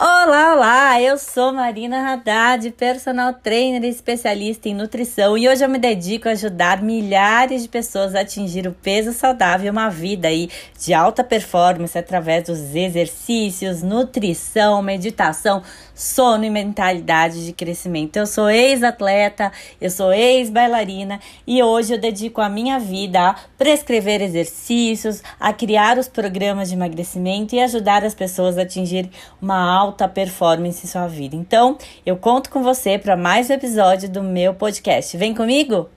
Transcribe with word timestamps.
Olá, 0.00 1.02
eu 1.02 1.18
sou 1.18 1.52
Marina 1.52 2.12
Haddad, 2.12 2.70
personal 2.70 3.34
trainer 3.34 3.82
e 3.82 3.88
especialista 3.88 4.68
em 4.68 4.74
nutrição, 4.74 5.36
e 5.36 5.48
hoje 5.48 5.64
eu 5.64 5.68
me 5.68 5.76
dedico 5.76 6.28
a 6.28 6.32
ajudar 6.32 6.80
milhares 6.80 7.62
de 7.64 7.68
pessoas 7.68 8.14
a 8.14 8.20
atingir 8.20 8.68
o 8.68 8.72
peso 8.72 9.12
saudável 9.12 9.66
e 9.66 9.70
uma 9.70 9.88
vida 9.88 10.28
aí 10.28 10.48
de 10.78 10.94
alta 10.94 11.24
performance 11.24 11.98
através 11.98 12.44
dos 12.44 12.76
exercícios, 12.76 13.82
nutrição, 13.82 14.80
meditação, 14.82 15.64
sono 15.92 16.44
e 16.44 16.50
mentalidade 16.50 17.44
de 17.44 17.52
crescimento. 17.52 18.18
Eu 18.18 18.26
sou 18.26 18.48
ex-atleta, 18.48 19.50
eu 19.80 19.90
sou 19.90 20.12
ex-bailarina 20.12 21.18
e 21.44 21.60
hoje 21.60 21.94
eu 21.94 21.98
dedico 21.98 22.40
a 22.40 22.48
minha 22.48 22.78
vida 22.78 23.30
a 23.30 23.36
prescrever 23.56 24.22
exercícios, 24.22 25.24
a 25.40 25.52
criar 25.52 25.98
os 25.98 26.06
programas 26.06 26.68
de 26.68 26.76
emagrecimento 26.76 27.56
e 27.56 27.60
ajudar 27.60 28.04
as 28.04 28.14
pessoas 28.14 28.56
a 28.56 28.62
atingir 28.62 29.10
uma 29.42 29.87
alta 29.88 30.06
performance 30.06 30.84
em 30.84 30.88
sua 30.88 31.06
vida. 31.06 31.34
Então, 31.34 31.76
eu 32.04 32.16
conto 32.16 32.50
com 32.50 32.62
você 32.62 32.98
para 32.98 33.16
mais 33.16 33.48
um 33.48 33.54
episódio 33.54 34.08
do 34.08 34.22
meu 34.22 34.52
podcast. 34.52 35.16
Vem 35.16 35.34
comigo? 35.34 35.88